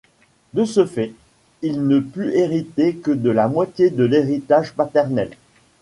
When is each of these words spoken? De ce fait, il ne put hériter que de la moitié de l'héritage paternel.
De 0.55 0.65
ce 0.65 0.87
fait, 0.87 1.13
il 1.61 1.85
ne 1.87 1.99
put 1.99 2.33
hériter 2.33 2.95
que 2.95 3.11
de 3.11 3.29
la 3.29 3.47
moitié 3.47 3.91
de 3.91 4.03
l'héritage 4.03 4.73
paternel. 4.73 5.29